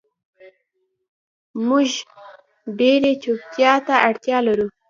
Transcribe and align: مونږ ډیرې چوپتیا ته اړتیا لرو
مونږ 1.67 1.91
ډیرې 2.79 3.11
چوپتیا 3.23 3.73
ته 3.87 3.95
اړتیا 4.07 4.37
لرو 4.47 4.67